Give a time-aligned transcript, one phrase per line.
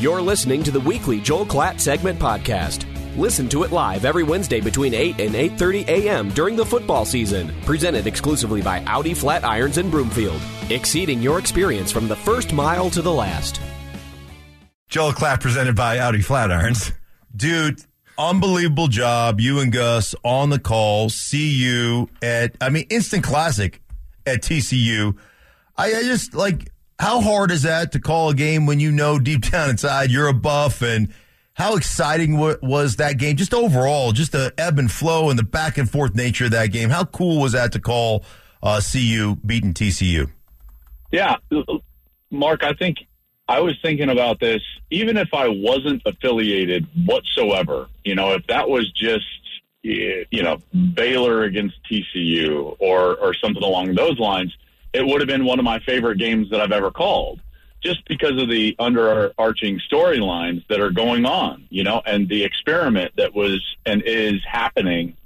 [0.00, 2.86] You're listening to the weekly Joel Klatt segment podcast.
[3.18, 6.30] Listen to it live every Wednesday between 8 and 8:30 a.m.
[6.30, 7.52] during the football season.
[7.66, 10.40] Presented exclusively by Audi Flatirons in Broomfield.
[10.70, 13.60] Exceeding your experience from the first mile to the last.
[14.88, 16.94] Joel Klatt presented by Audi Flatirons.
[17.36, 17.84] Dude,
[18.16, 19.38] unbelievable job.
[19.38, 21.10] You and Gus on the call.
[21.10, 23.82] See you at, I mean, instant classic
[24.24, 25.18] at TCU.
[25.76, 26.70] I, I just like,
[27.00, 30.28] how hard is that to call a game when you know deep down inside you're
[30.28, 31.12] a buff and
[31.54, 33.36] how exciting was that game?
[33.36, 36.68] Just overall, just the ebb and flow and the back and forth nature of that
[36.68, 36.88] game.
[36.88, 38.24] How cool was that to call
[38.62, 40.30] uh, CU beating TCU?
[41.10, 41.36] Yeah,
[42.30, 42.98] Mark, I think
[43.48, 44.62] I was thinking about this.
[44.90, 49.26] Even if I wasn't affiliated whatsoever, you know, if that was just
[49.82, 50.58] you know
[50.94, 54.56] Baylor against TCU or or something along those lines,
[54.92, 57.40] it would have been one of my favorite games that I've ever called
[57.82, 63.12] just because of the underarching storylines that are going on, you know, and the experiment
[63.16, 65.16] that was and is happening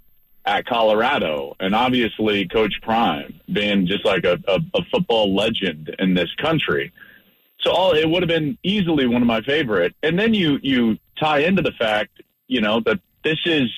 [0.44, 1.56] at Colorado.
[1.58, 6.92] And obviously, Coach Prime being just like a, a, a football legend in this country.
[7.60, 9.94] So all, it would have been easily one of my favorite.
[10.02, 13.70] And then you, you tie into the fact, you know, that this is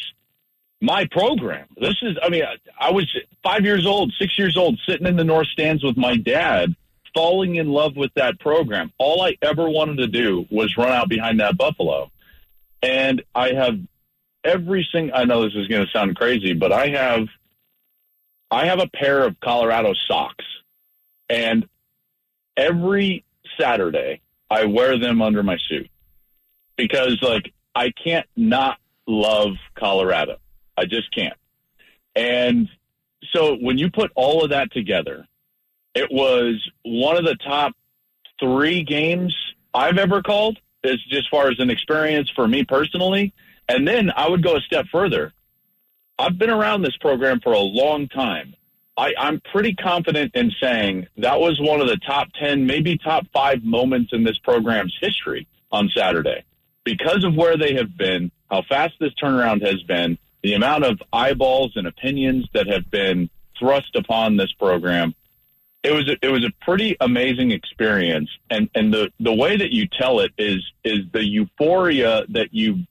[0.86, 1.66] my program.
[1.76, 2.44] This is, I mean,
[2.78, 6.16] I, was five years old, six years old, sitting in the North Stands with my
[6.16, 6.76] dad
[7.12, 8.92] falling in love with that program.
[8.96, 12.12] All I ever wanted to do was run out behind that Buffalo.
[12.82, 13.80] And I have
[14.44, 17.26] every single, I know this is going to sound crazy, but I have,
[18.52, 20.44] I have a pair of Colorado socks.
[21.28, 21.68] And
[22.56, 23.24] every
[23.58, 25.90] Saturday, I wear them under my suit
[26.76, 30.36] because, like, I can't not love Colorado.
[30.76, 31.36] I just can't.
[32.14, 32.68] And
[33.32, 35.26] so when you put all of that together,
[35.94, 37.72] it was one of the top
[38.40, 39.34] three games
[39.72, 43.32] I've ever called, as just far as an experience for me personally.
[43.68, 45.32] And then I would go a step further.
[46.18, 48.54] I've been around this program for a long time.
[48.96, 53.26] I, I'm pretty confident in saying that was one of the top 10, maybe top
[53.32, 56.44] five moments in this program's history on Saturday
[56.84, 61.02] because of where they have been, how fast this turnaround has been, the amount of
[61.12, 65.12] eyeballs and opinions that have been thrust upon this program
[65.86, 69.70] it was a, it was a pretty amazing experience, and and the the way that
[69.70, 72.86] you tell it is is the euphoria that you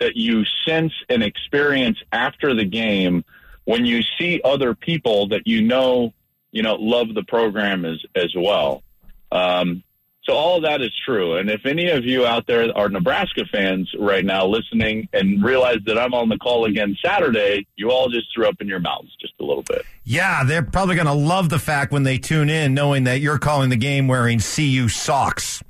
[0.00, 3.24] that you sense and experience after the game
[3.64, 6.12] when you see other people that you know
[6.50, 8.82] you know love the program as as well.
[9.30, 9.84] Um,
[10.24, 11.36] so all of that is true.
[11.36, 15.78] And if any of you out there are Nebraska fans right now listening and realize
[15.86, 19.16] that I'm on the call again Saturday, you all just threw up in your mouths
[19.20, 19.82] just a little bit.
[20.04, 23.38] Yeah, they're probably going to love the fact when they tune in knowing that you're
[23.38, 25.62] calling the game wearing CU socks.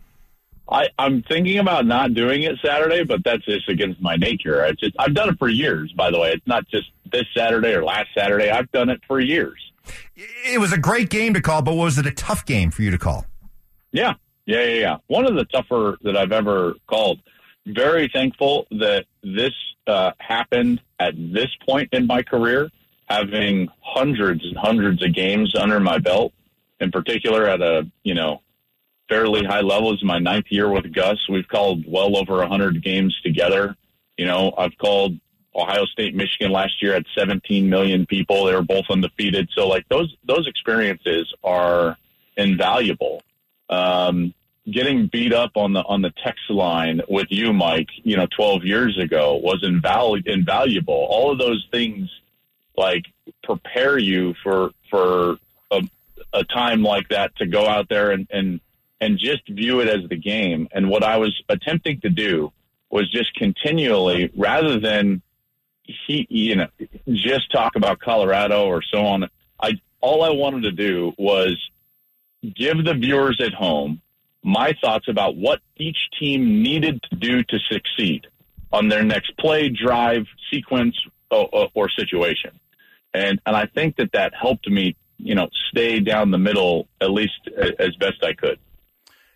[0.68, 4.64] I, I'm thinking about not doing it Saturday, but that's just against my nature.
[4.64, 6.32] I just I've done it for years, by the way.
[6.32, 8.50] It's not just this Saturday or last Saturday.
[8.50, 9.58] I've done it for years.
[10.16, 12.92] It was a great game to call, but was it a tough game for you
[12.92, 13.26] to call?
[13.90, 14.14] Yeah,
[14.50, 14.96] yeah, yeah, yeah.
[15.06, 17.20] One of the tougher that I've ever called.
[17.66, 19.52] Very thankful that this
[19.86, 22.70] uh, happened at this point in my career,
[23.08, 26.32] having hundreds and hundreds of games under my belt.
[26.80, 28.42] In particular, at a you know
[29.08, 29.94] fairly high level.
[29.94, 31.18] Is my ninth year with Gus.
[31.28, 33.76] We've called well over hundred games together.
[34.16, 35.12] You know, I've called
[35.54, 38.46] Ohio State, Michigan last year at 17 million people.
[38.46, 39.48] They were both undefeated.
[39.54, 41.96] So like those those experiences are
[42.36, 43.22] invaluable.
[43.68, 44.34] Um,
[44.70, 48.64] getting beat up on the on the text line with you, Mike, you know, 12
[48.64, 51.06] years ago was invalu- invaluable.
[51.08, 52.08] All of those things
[52.76, 53.04] like
[53.42, 55.38] prepare you for for
[55.70, 55.82] a,
[56.32, 58.60] a time like that to go out there and, and
[59.00, 60.68] and just view it as the game.
[60.72, 62.52] And what I was attempting to do
[62.90, 65.22] was just continually, rather than
[65.84, 66.68] he, you know,
[67.08, 69.28] just talk about Colorado or so on.
[69.60, 71.56] I all I wanted to do was
[72.42, 74.00] give the viewers at home
[74.42, 78.26] my thoughts about what each team needed to do to succeed
[78.72, 80.96] on their next play, drive, sequence,
[81.30, 82.58] or, or, situation.
[83.14, 87.10] And and I think that that helped me, you know, stay down the middle at
[87.10, 87.48] least
[87.78, 88.58] as best I could.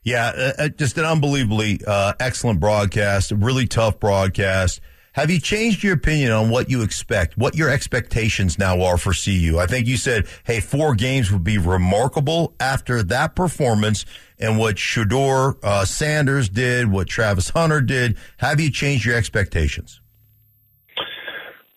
[0.03, 4.81] Yeah, uh, uh, just an unbelievably uh, excellent broadcast, really tough broadcast.
[5.15, 9.13] Have you changed your opinion on what you expect, what your expectations now are for
[9.13, 9.59] CU?
[9.61, 14.05] I think you said, hey, four games would be remarkable after that performance
[14.41, 18.17] and what Shedeur uh, Sanders did, what Travis Hunter did.
[18.39, 20.01] Have you changed your expectations?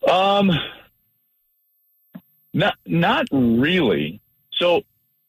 [0.09, 0.49] Um,
[2.53, 4.19] not not really.
[4.53, 4.81] So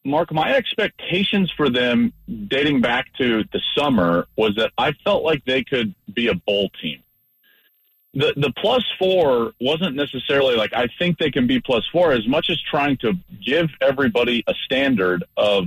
[0.03, 2.11] Mark, my expectations for them
[2.47, 6.69] dating back to the summer was that I felt like they could be a bowl
[6.81, 7.03] team.
[8.13, 12.27] The the plus four wasn't necessarily like I think they can be plus four as
[12.27, 13.13] much as trying to
[13.45, 15.65] give everybody a standard of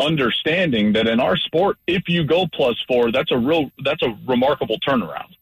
[0.00, 4.16] understanding that in our sport, if you go plus four, that's a real that's a
[4.26, 5.34] remarkable turnaround.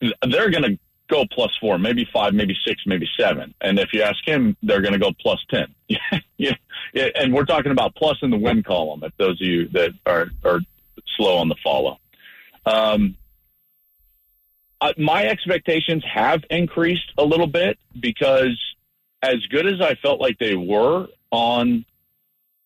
[0.00, 0.78] They're going to
[1.08, 3.54] go plus four, maybe five, maybe six, maybe seven.
[3.60, 5.74] And if you ask him, they're going to go plus 10.
[6.36, 6.54] yeah.
[6.94, 10.28] And we're talking about plus in the win column, if those of you that are,
[10.44, 10.60] are
[11.16, 11.98] slow on the follow.
[12.66, 13.16] Um,
[14.80, 18.58] uh, my expectations have increased a little bit because
[19.22, 21.84] as good as I felt like they were on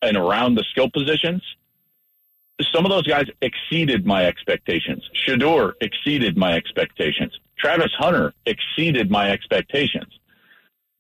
[0.03, 1.43] and around the skill positions,
[2.73, 5.09] some of those guys exceeded my expectations.
[5.15, 7.39] Shedeur exceeded my expectations.
[7.59, 10.19] Travis Hunter exceeded my expectations.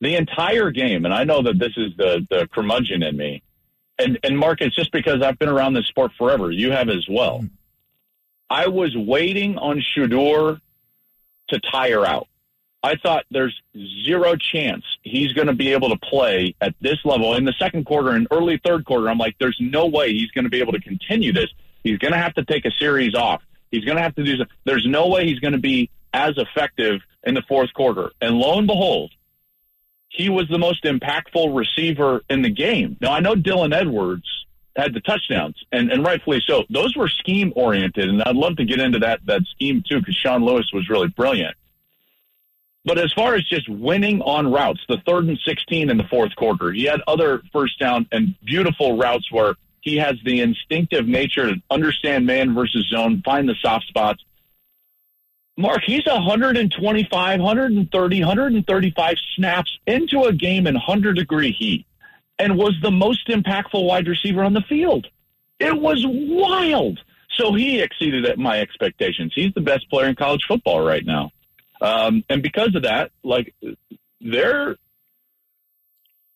[0.00, 3.42] The entire game, and I know that this is the, the curmudgeon in me,
[3.98, 6.50] and, and Mark, it's just because I've been around this sport forever.
[6.50, 7.44] You have as well.
[8.50, 10.60] I was waiting on Shedeur
[11.52, 12.28] to tire out.
[12.82, 13.58] I thought there's
[14.04, 17.86] zero chance he's going to be able to play at this level in the second
[17.86, 19.08] quarter and early third quarter.
[19.08, 21.48] I'm like, there's no way he's going to be able to continue this.
[21.84, 23.42] He's going to have to take a series off.
[23.70, 24.44] He's going to have to do.
[24.64, 28.10] There's no way he's going to be as effective in the fourth quarter.
[28.20, 29.12] And lo and behold,
[30.08, 32.96] he was the most impactful receiver in the game.
[33.00, 34.41] Now I know Dylan Edwards
[34.76, 36.64] had the touchdowns, and, and rightfully so.
[36.70, 40.16] Those were scheme oriented, and I'd love to get into that that scheme too because
[40.16, 41.56] Sean Lewis was really brilliant.
[42.84, 46.34] But as far as just winning on routes, the third and 16 in the fourth
[46.34, 51.54] quarter, he had other first down and beautiful routes where he has the instinctive nature
[51.54, 54.24] to understand man versus zone, find the soft spots.
[55.56, 61.86] Mark, he's 125, 130, 135 snaps into a game in 100 degree heat
[62.42, 65.06] and was the most impactful wide receiver on the field.
[65.60, 66.98] It was wild.
[67.36, 69.32] So he exceeded my expectations.
[69.32, 71.30] He's the best player in college football right now.
[71.80, 73.54] Um, and because of that, like
[74.20, 74.76] they're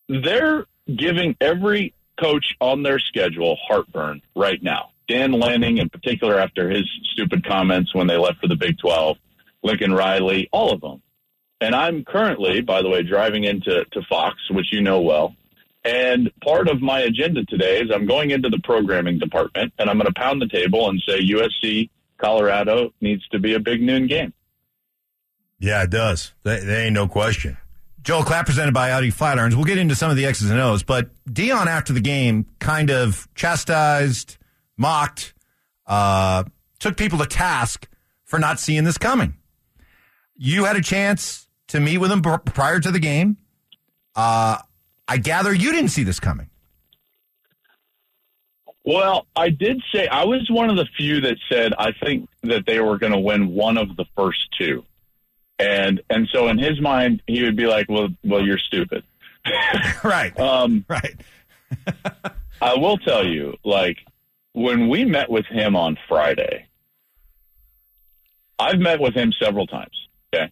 [0.09, 4.91] they're giving every coach on their schedule heartburn right now.
[5.09, 9.19] Dan Lanning, in particular, after his stupid comments when they left for the Big 12,
[9.63, 11.03] Lincoln Riley, all of them.
[11.61, 15.35] And I'm currently, by the way, driving into to Fox, which you know well.
[15.87, 19.97] And part of my agenda today is I'm going into the programming department and I'm
[19.99, 24.09] going to pound the table and say USC Colorado needs to be a big noon
[24.09, 24.33] game.
[25.61, 26.33] Yeah, it does.
[26.43, 27.57] There ain't no question.
[28.03, 29.55] Joel Klatt presented by Audi Flatirons.
[29.55, 32.91] We'll get into some of the X's and O's, but Deion after the game kind
[32.91, 34.39] of chastised,
[34.77, 35.35] mocked,
[35.87, 36.45] uh,
[36.81, 37.89] took people to task
[38.25, 39.35] for not seeing this coming.
[40.37, 43.37] You had a chance to meet with him prior to the game.
[44.15, 44.59] Uh,
[45.09, 46.51] I gather you didn't see this coming.
[48.85, 52.67] Well, I did say I was one of the few that said I think that
[52.67, 54.85] they were going to win one of the first two.
[55.59, 59.05] And and so in his mind, he would be like, "Well, well, you're stupid."
[60.05, 60.39] right.
[60.39, 61.19] Um, right.
[62.61, 63.99] I will tell you, like
[64.53, 66.67] when we met with him on Friday,
[68.59, 70.09] I've met with him several times.
[70.33, 70.51] Okay.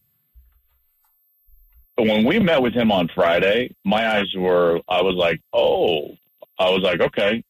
[1.96, 6.16] When we met with him on Friday, my eyes were, I was like, oh,
[6.58, 7.44] I was like, okay,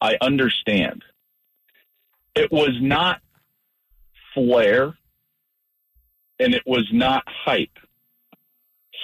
[0.00, 1.04] I understand.
[2.34, 3.20] It was not
[4.32, 4.96] flair
[6.38, 7.78] and it was not hype.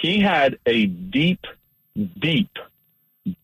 [0.01, 1.45] He had a deep,
[2.19, 2.51] deep,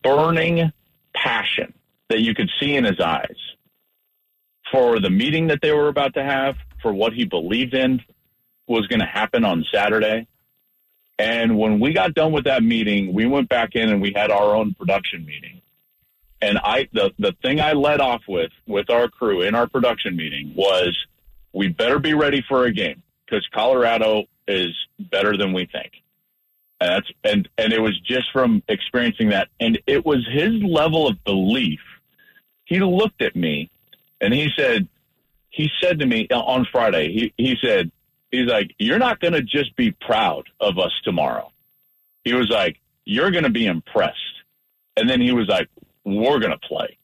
[0.04, 0.72] burning
[1.14, 1.74] passion
[2.10, 3.36] that you could see in his eyes
[4.72, 8.02] for the meeting that they were about to have, for what he believed in
[8.68, 10.28] was going to happen on Saturday.
[11.22, 14.32] And when we got done with that meeting, we went back in and we had
[14.32, 15.62] our own production meeting.
[16.42, 20.16] And I the the thing I led off with with our crew in our production
[20.16, 20.98] meeting was
[21.54, 25.92] we better be ready for a game because Colorado is better than we think.
[26.80, 31.08] And that's and and it was just from experiencing that, and it was his level
[31.08, 31.82] of belief.
[32.66, 33.70] He looked at me,
[34.20, 34.88] and he said,
[35.50, 37.92] he said to me on Friday, he he said,
[38.32, 41.52] he's like, you're not going to just be proud of us tomorrow.
[42.24, 44.18] He was like, you're going to be impressed.
[44.98, 45.70] And then he was like,
[46.04, 46.98] we're going to play.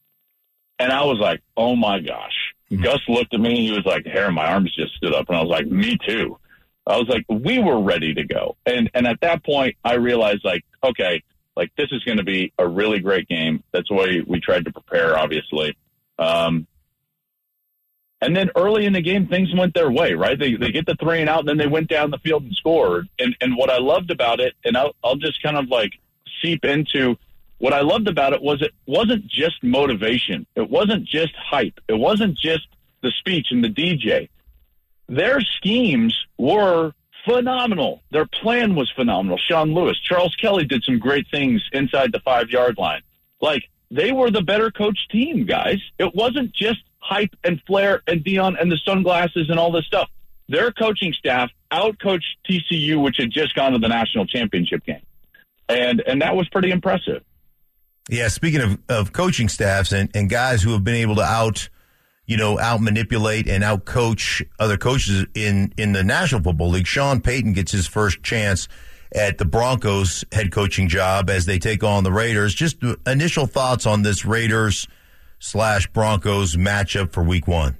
[0.79, 2.53] And I was like, oh my gosh.
[2.71, 2.83] Mm-hmm.
[2.83, 3.67] Gus looked at me.
[3.67, 5.29] He was like, hair on my arms just stood up.
[5.29, 6.37] And I was like, me too.
[6.85, 8.55] I was like, we were ready to go.
[8.65, 11.23] And, and at that point, I realized like, okay,
[11.55, 13.63] like this is going to be a really great game.
[13.73, 15.75] That's why we tried to prepare, obviously.
[16.19, 16.67] Um,
[18.21, 20.37] and then early in the game, things went their way, right?
[20.37, 22.53] They, they get the three and out, and then they went down the field and
[22.53, 23.07] scored.
[23.19, 25.91] And, and what I loved about it, and I'll, I'll just kind of like
[26.41, 27.17] seep into
[27.59, 30.45] what I loved about it was it wasn't just motivation.
[30.55, 31.79] It wasn't just hype.
[31.87, 32.67] It wasn't just
[33.01, 34.29] the speech and the DJ.
[35.07, 36.93] Their schemes were
[37.25, 38.01] phenomenal.
[38.11, 39.37] Their plan was phenomenal.
[39.37, 43.01] Sean Lewis, Charles Kelly did some great things inside the five yard line.
[43.41, 45.81] Like they were the better coach team, guys.
[45.97, 50.09] It wasn't just hype and flair and Deion and the sunglasses and all this stuff.
[50.49, 55.01] Their coaching staff outcoached TCU, which had just gone to the national championship game,
[55.67, 57.23] and and that was pretty impressive.
[58.09, 61.67] Yeah, speaking of, of coaching staffs and, and guys who have been able to out,
[62.25, 66.87] you know, out manipulate and out coach other coaches in, in the National Football League,
[66.87, 68.69] Sean Payton gets his first chance
[69.13, 72.55] at the Broncos head coaching job as they take on the Raiders.
[72.55, 74.87] Just initial thoughts on this Raiders
[75.39, 77.77] slash Broncos matchup for week one.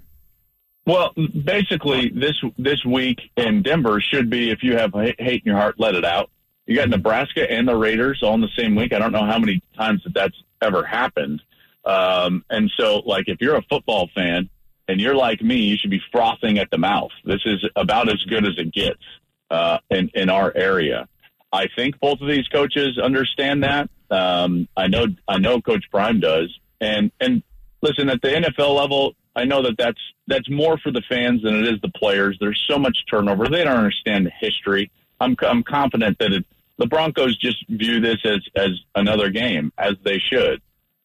[0.85, 5.57] Well, basically, this this week in Denver should be if you have hate in your
[5.57, 6.29] heart, let it out.
[6.65, 8.93] You got Nebraska and the Raiders all in the same week.
[8.93, 11.41] I don't know how many times that that's ever happened.
[11.85, 14.49] Um, and so, like, if you're a football fan
[14.87, 17.11] and you're like me, you should be frothing at the mouth.
[17.25, 19.03] This is about as good as it gets
[19.49, 21.07] uh, in in our area.
[21.51, 23.89] I think both of these coaches understand that.
[24.09, 26.57] Um, I know I know Coach Prime does.
[26.79, 27.43] And and
[27.81, 31.55] listen, at the NFL level, I know that that's that's more for the fans than
[31.55, 32.37] it is the players.
[32.39, 34.91] There's so much turnover; they don't understand the history.
[35.19, 36.45] I'm I'm confident that it,
[36.77, 40.61] the Broncos just view this as as another game, as they should.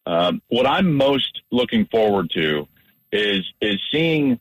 [0.06, 2.66] Um, what I'm most looking forward to
[3.12, 4.40] is is seeing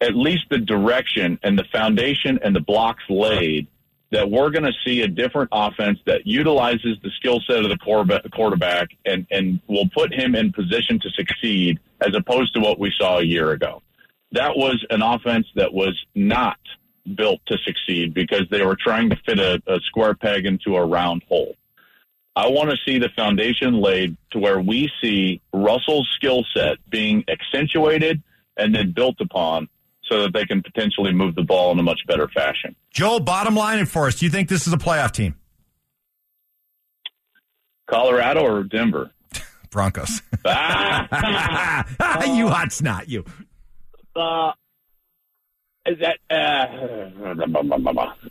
[0.00, 3.66] at least the direction and the foundation and the blocks laid
[4.10, 8.30] that we're going to see a different offense that utilizes the skill set of the
[8.32, 12.92] quarterback and, and will put him in position to succeed as opposed to what we
[12.96, 13.82] saw a year ago.
[14.32, 16.58] That was an offense that was not
[17.14, 20.84] built to succeed because they were trying to fit a, a square peg into a
[20.84, 21.54] round hole.
[22.36, 27.24] I want to see the foundation laid to where we see Russell's skill set being
[27.28, 28.22] accentuated
[28.56, 29.68] and then built upon
[30.08, 32.74] so that they can potentially move the ball in a much better fashion.
[32.92, 35.34] Joel, bottom line for us, do you think this is a playoff team?
[37.88, 39.10] Colorado or Denver?
[39.70, 40.22] Broncos.
[40.44, 43.24] ah, you hot snot, you.
[44.14, 44.52] Uh,
[45.86, 46.66] is that uh,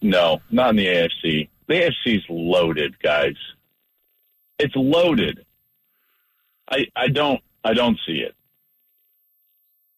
[0.01, 1.49] no, not in the AFC.
[1.67, 1.73] The
[2.07, 3.35] AFC's loaded, guys.
[4.59, 5.45] It's loaded.
[6.69, 8.35] I I don't I don't see it.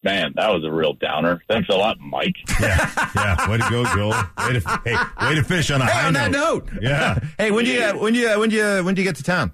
[0.01, 1.43] Man, that was a real downer.
[1.49, 2.35] Thanks a lot, Mike.
[2.61, 3.49] Yeah, yeah.
[3.49, 4.11] Way to go, Joel.
[4.37, 6.19] Way to, hey, way to fish on a hey, high on note.
[6.19, 6.69] that note.
[6.81, 7.19] Yeah.
[7.37, 9.23] hey, when do you when do you when do you when do you get to
[9.23, 9.53] town?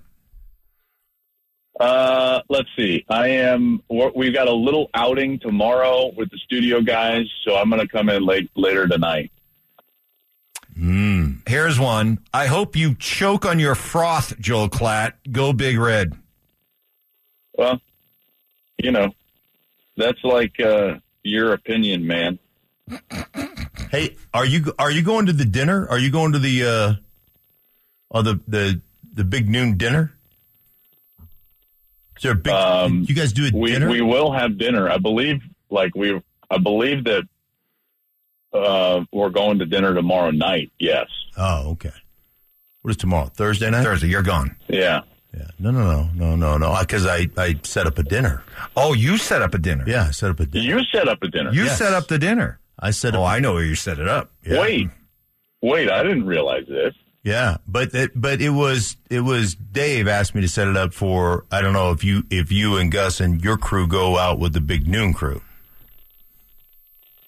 [1.80, 3.06] Uh, let's see.
[3.10, 3.82] I am.
[3.90, 8.10] We've got a little outing tomorrow with the studio guys, so I'm going to come
[8.10, 9.32] in late later tonight.
[10.78, 11.48] Mm.
[11.48, 12.20] Here's one.
[12.34, 15.14] I hope you choke on your froth, Joel Klatt.
[15.32, 16.14] Go big red.
[17.58, 17.80] Well,
[18.78, 19.14] you know,
[19.98, 22.40] that's like uh, your opinion, man.
[23.90, 25.88] Hey, are you are you going to the dinner?
[25.90, 26.94] Are you going to the uh,
[28.10, 28.82] or the the
[29.14, 30.14] the big noon dinner?
[32.18, 32.54] Is there a big?
[32.54, 33.90] Um, you guys do a we, dinner?
[33.90, 34.90] We will have dinner.
[34.90, 37.24] I believe, like we, I believe that
[38.54, 40.72] uh, we're going to dinner tomorrow night.
[40.80, 41.08] Yes.
[41.38, 41.92] Oh, okay.
[42.82, 43.28] What is tomorrow?
[43.28, 43.84] Thursday night.
[43.84, 44.08] Thursday.
[44.08, 44.56] You're gone.
[44.68, 45.02] Yeah.
[45.38, 45.48] Yeah.
[45.60, 46.78] No, no, no, no, no, no.
[46.80, 48.44] Because I, I set up a dinner.
[48.76, 49.84] Oh, you set up a dinner.
[49.86, 50.64] Yeah, I set up a dinner.
[50.66, 51.52] You set up a dinner.
[51.52, 51.78] You Yes.
[51.78, 52.60] set up the dinner.
[52.80, 53.30] I set Oh, up.
[53.32, 54.32] I know where you set it up.
[54.46, 54.62] Yeah.
[54.62, 54.90] Wait,
[55.62, 55.90] wait!
[55.90, 56.94] I didn't realize this.
[57.24, 60.94] Yeah, but it, but it was it was Dave asked me to set it up
[60.94, 64.40] for I don't know if you if you and Gus and your crew go out
[64.40, 65.42] with the big noon crew.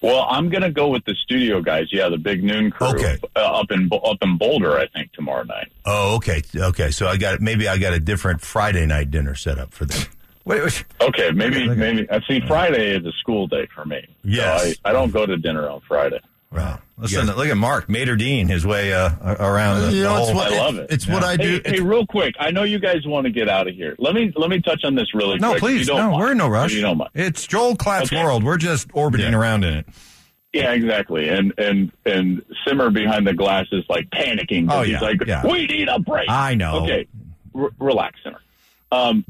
[0.02, 1.88] Well, I'm going to go with the studio guys.
[1.92, 3.18] Yeah, the big noon crew Okay.
[3.36, 4.78] uh, up in up in Boulder.
[4.78, 5.72] I think tomorrow night.
[5.86, 6.92] Oh, okay, okay.
[6.92, 10.02] So I got maybe I got a different Friday night dinner set up for them.
[10.46, 10.86] Wait, wait.
[11.02, 12.10] Okay, maybe maybe.
[12.10, 12.40] I see.
[12.48, 14.06] Friday is a school day for me.
[14.24, 14.62] Yes.
[14.64, 16.20] so I, I don't go to dinner on Friday.
[16.52, 16.80] Right.
[17.00, 20.28] Listen, look at Mark Mater Dean, his way uh, around the, You the know, it's
[20.30, 20.36] whole.
[20.36, 20.88] what, I love it.
[20.92, 21.62] It's what I do.
[21.64, 23.96] Hey, hey, real quick, I know you guys want to get out of here.
[24.00, 25.58] Let me let me touch on this really no, quick.
[25.58, 26.14] if please, no, mind.
[26.20, 26.74] we're in no If rush.
[26.74, 27.12] You don't mind.
[27.14, 28.24] It's Joel Klatt's Okay.
[28.24, 28.44] world.
[28.44, 29.38] We're just orbiting Yeah.
[29.38, 29.86] around in it.
[30.54, 31.30] Yeah, exactly.
[31.30, 34.68] And and and Simmer behind the glass is like panicking.
[34.72, 35.46] Oh, he's yeah, like, yeah.
[35.46, 36.28] we need a break.
[36.30, 36.84] I know.
[36.84, 37.08] Okay,
[37.54, 38.42] R- relax, Simmer.
[38.92, 39.24] Um,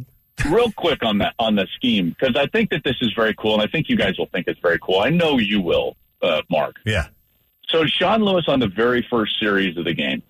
[0.50, 3.56] real quick on that on the scheme because I think that this is very cool,
[3.56, 5.00] and I think you guys will think it's very cool.
[5.02, 6.78] I know you will, uh, Mark.
[6.86, 7.08] yeah.
[7.70, 10.24] So Sean Lewis on the very first series of the game,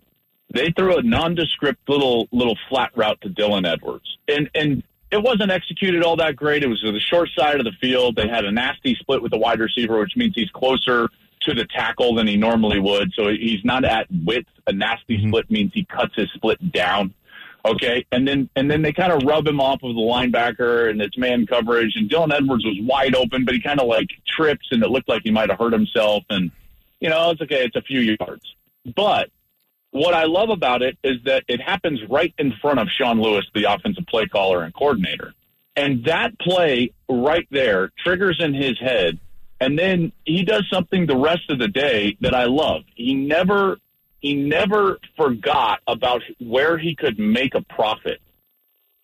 [0.54, 5.52] they threw a nondescript little little flat route to Dylan Edwards, and and it wasn't
[5.52, 6.64] executed all that great.
[6.64, 8.16] It was to the short side of the field.
[8.16, 11.10] They had a nasty split with the wide receiver, which means he's closer
[11.42, 13.14] to the tackle than he normally would.
[13.14, 14.50] So he's not at width.
[14.66, 15.30] A nasty mm-hmm.
[15.30, 17.14] split means he cuts his split down.
[17.66, 21.02] Okay, and then and then they kind of rub him off of the linebacker and
[21.02, 21.94] it's man coverage.
[21.96, 25.10] And Dylan Edwards was wide open, but he kind of like trips and it looked
[25.10, 26.24] like he might have hurt himself.
[26.30, 26.52] And
[27.00, 28.44] you know, it's okay, it's a few yards.
[28.96, 29.30] But
[29.92, 33.46] what I love about it is that it happens right in front of Sean Lewis,
[33.54, 35.34] the offensive play caller and coordinator.
[35.76, 39.20] And that play right there triggers in his head.
[39.60, 42.84] And then he does something the rest of the day that I love.
[42.96, 43.78] He never
[44.20, 48.20] he never forgot about where he could make a profit.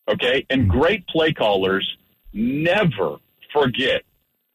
[0.08, 0.46] Okay?
[0.50, 0.80] And hmm.
[0.80, 1.98] great play callers
[2.34, 3.18] never
[3.52, 4.02] forget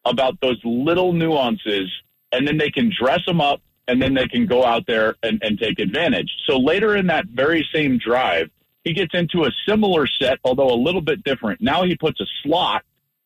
[0.04, 1.90] about those little nuances
[2.32, 5.42] and then they can dress them up and then they can go out there and,
[5.42, 6.30] and take advantage.
[6.46, 8.50] So later in that very same drive,
[8.84, 11.60] he gets into a similar set, although a little bit different.
[11.60, 12.84] Now he puts a slot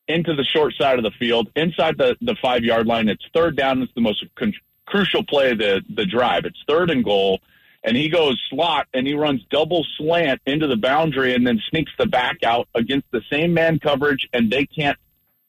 [0.09, 3.09] into the short side of the field, inside the, the five yard line.
[3.09, 3.83] It's third down.
[3.83, 4.55] It's the most con-
[4.87, 6.45] crucial play of the, the drive.
[6.45, 7.41] It's third and goal.
[7.85, 11.91] And he goes slot and he runs double slant into the boundary and then sneaks
[11.99, 14.29] the back out against the same man coverage.
[14.33, 14.99] And they can't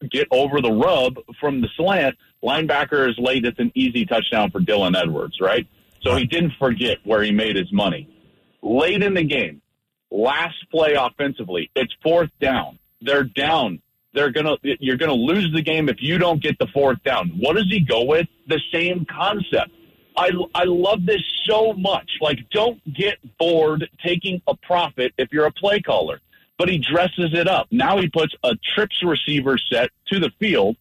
[0.10, 2.18] get over the rub from the slant.
[2.44, 3.46] Linebacker is late.
[3.46, 5.66] It's an easy touchdown for Dylan Edwards, right?
[6.02, 8.10] So he didn't forget where he made his money.
[8.62, 9.62] Late in the game,
[10.12, 12.80] last play offensively, it's fourth down.
[13.02, 13.82] They're down.
[14.14, 17.30] They're gonna you're gonna lose the game if you don't get the fourth down.
[17.30, 18.28] What does he go with?
[18.48, 19.72] The same concept.
[20.16, 22.10] I I love this so much.
[22.22, 26.20] Like, don't get bored taking a profit if you're a play caller.
[26.58, 27.68] But he dresses it up.
[27.72, 30.78] Now he puts a trips receiver set to the field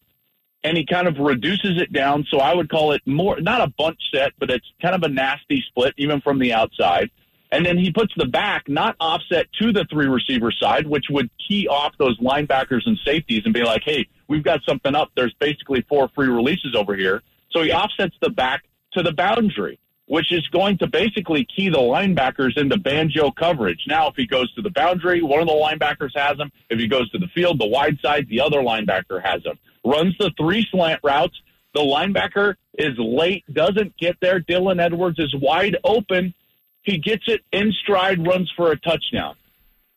[0.64, 2.24] and he kind of reduces it down.
[2.30, 5.08] So I would call it more, not a bunch set, but it's kind of a
[5.08, 7.10] nasty split, even from the outside.
[7.50, 11.28] And then he puts the back not offset to the three receiver side, which would
[11.46, 15.10] key off those linebackers and safeties and be like, hey, we've got something up.
[15.14, 17.22] There's basically four free releases over here.
[17.50, 18.62] So he offsets the back
[18.94, 23.84] to the boundary, which is going to basically key the linebackers into banjo coverage.
[23.86, 26.50] Now, if he goes to the boundary, one of the linebackers has him.
[26.70, 29.58] If he goes to the field, the wide side, the other linebacker has him.
[29.84, 31.40] Runs the three slant routes.
[31.74, 34.40] The linebacker is late, doesn't get there.
[34.40, 36.34] Dylan Edwards is wide open.
[36.82, 39.36] He gets it in stride, runs for a touchdown.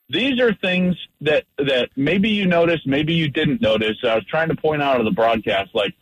[0.10, 3.98] These are things that that maybe you noticed, maybe you didn't notice.
[4.04, 5.96] I was trying to point out of the broadcast, like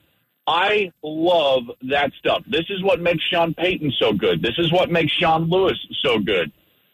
[0.45, 2.43] I love that stuff.
[2.45, 4.41] This is what makes Sean Payton so good.
[4.41, 6.51] This is what makes Sean Lewis so good.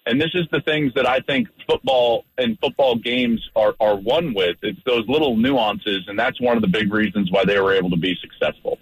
[0.09, 4.33] And this is the things that I think football and football games are, are won
[4.33, 4.57] with.
[4.63, 7.91] It's those little nuances, and that's one of the big reasons why they were able
[7.91, 8.79] to be successful.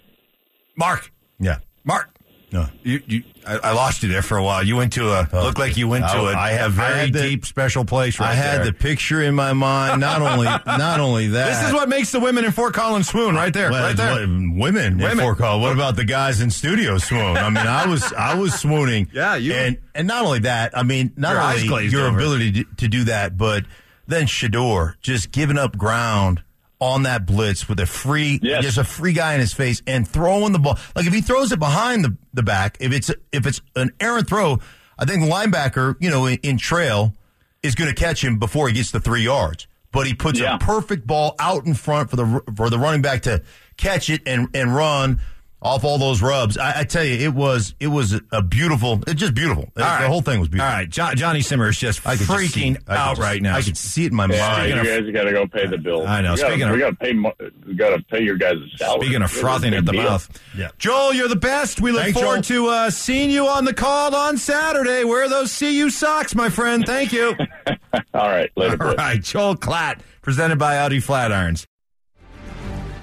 [0.74, 1.12] Mark.
[1.38, 1.58] Yeah.
[1.84, 2.08] Mark.
[2.50, 2.66] No.
[2.82, 4.62] You, you, I, I lost you there for a while.
[4.62, 6.92] You went to a, Oh, looked like you went to I- a, I have- I
[6.92, 8.64] very the- deep special place right I had there.
[8.66, 10.00] the picture in my mind.
[10.00, 11.60] Not only, not only that.
[11.60, 14.12] This is what makes the women in Fort Collins swoon right there, Well, right there.
[14.12, 15.10] what- women, Women.
[15.10, 15.62] in Fort Collins.
[15.62, 17.36] What about the guys in studio swoon?
[17.36, 19.08] I mean, I was, I was swooning.
[19.12, 20.76] Yeah, you- and and not only that.
[20.76, 22.16] I mean, not Your only your over.
[22.16, 23.64] ability to, to do that, but
[24.06, 26.42] then Shedeur just giving up ground
[26.80, 28.62] on that blitz with a free, Yes.
[28.62, 30.78] just a free guy in his face and throwing the ball.
[30.94, 34.28] Like if he throws it behind the the back, if it's if it's an errant
[34.28, 34.58] throw,
[34.98, 37.14] I think the linebacker, you know, in, in trail
[37.62, 39.66] is going to catch him before he gets to three yards.
[39.90, 40.56] But he puts Yeah.
[40.56, 43.42] a perfect ball out in front for the for the running back to
[43.76, 45.20] catch it and and run
[45.60, 46.56] off all those rubs.
[46.56, 49.64] I, I tell you, it was it was a beautiful, it's just beautiful.
[49.76, 50.02] All right.
[50.02, 50.70] The whole thing was beautiful.
[50.70, 52.82] All right, jo- Johnny Simmer is just I could just freaking it.
[52.86, 53.56] I could out just- right now.
[53.56, 54.68] I could see it in my Yeah, mind.
[54.74, 56.06] you of- guys got to go pay the bill.
[56.06, 56.34] I know.
[56.34, 57.12] We gotta, Speaking of- we got to pay.
[57.12, 57.32] mo-
[57.66, 59.00] We got to pay your guys' salary.
[59.06, 60.02] Speaking of frothing at the deal.
[60.04, 60.68] mouth, Yeah.
[60.78, 61.80] Joel, you're the best.
[61.80, 65.02] We look Thanks, forward to uh, seeing you on the call on Saturday.
[65.04, 66.84] Wear those CU socks, my friend.
[66.86, 67.34] Thank you.
[68.14, 68.80] All right, later.
[68.80, 68.96] All boys.
[68.96, 71.66] right, Joel Klatt, presented by Audi Flatirons.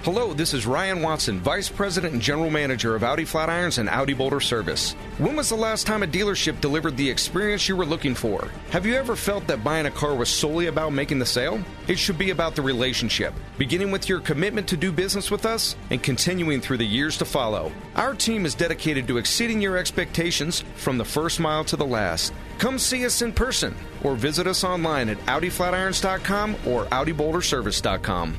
[0.06, 4.14] Hello, this is Ryan Watson, Vice President and General Manager of Audi Flatirons and Audi
[4.14, 4.94] Boulder Service.
[5.18, 8.52] When was the last time a dealership delivered the experience you were looking for?
[8.70, 11.60] Have you ever felt that buying a car was solely about making the sale?
[11.88, 15.76] It should be about the relationship, beginning with your commitment to do business with us
[15.90, 17.72] and continuing through the years to follow.
[17.96, 22.32] Our team is dedicated to exceeding your expectations from the first mile to the last.
[22.60, 28.38] Come see us in person or visit us online at AudiFlatirons.com or AudiBoulderService.com.